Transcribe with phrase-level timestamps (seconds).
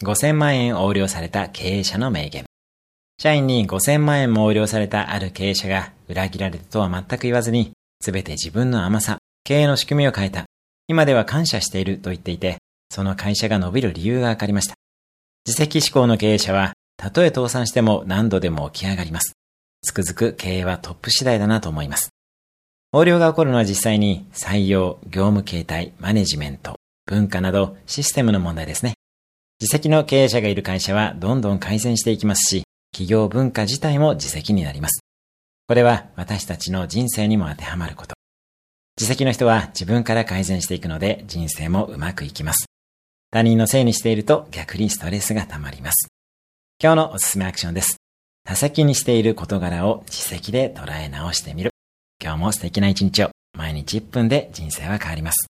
[0.00, 2.44] 5000万円横領された経営者の名言。
[3.20, 10.44] 社員に5000万円も横領されたある経営者が裏切られたとは全く言わずに、すべて自分の甘さ、経営の仕組みを変えた。
[10.86, 12.58] 今では感謝していると言っていて、
[12.90, 14.74] その会社が伸びる理由がわかりました。
[15.46, 19.34] 自責思考の経営者は、たとえ倒産しても何度でも起き上がります。
[19.82, 22.10] つくづく経営はトップ次第だなと思います。
[22.92, 26.76] 横領が起こるのは実際に採用、業務形態、マネジメント、
[27.06, 28.94] 文化などシステムの問題ですね。
[29.60, 32.62] 自責の経営者がいる会社はどんどん改善していきますし、
[32.92, 35.00] 企業文化自体も自責になります。
[35.66, 38.14] これは私たちの人生にも当てはまること。
[38.96, 42.66] 自責の人は自分から改善していくので人生もうまくいきます。
[43.32, 46.06] 他人のせいにしていると逆にストレスが溜まります。
[46.80, 47.96] 今日のおすすめアクションです。
[48.44, 51.72] 他責にしている事柄を自責で捉え直してみる。
[52.22, 53.30] 今日も素敵な一日を。
[53.56, 55.48] 毎日1分で人生は変わります。